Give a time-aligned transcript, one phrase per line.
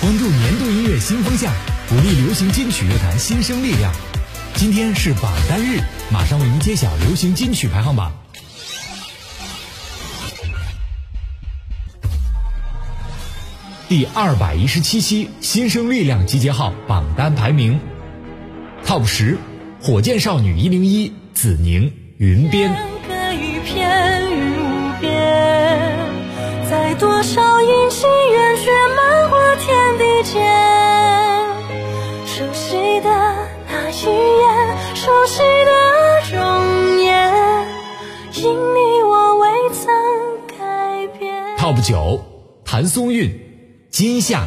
[0.00, 1.52] 关注年度音乐新风向，
[1.88, 3.92] 鼓励流行金曲乐坛新生力量。
[4.54, 5.80] 今天是榜单日，
[6.12, 8.12] 马上为您揭晓流行金曲排行榜。
[13.88, 17.80] 第二百一十七期新生力量集结号榜单排名
[18.86, 19.36] ：TOP 十，
[19.82, 22.70] 火箭少女一零一，紫宁，云边。
[26.70, 27.58] 在多少
[41.88, 42.22] 九，
[42.66, 43.30] 谭松韵，
[43.88, 44.44] 今夏。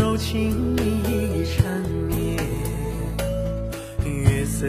[0.00, 2.36] 柔情一缠绵，
[4.04, 4.68] 月色。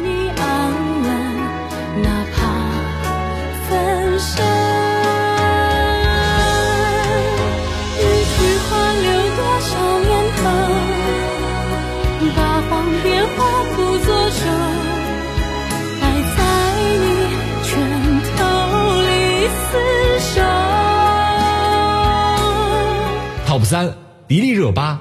[23.71, 23.89] 三，
[24.27, 24.99] 迪丽热巴，